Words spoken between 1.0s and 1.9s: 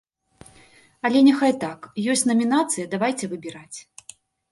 Але няхай так,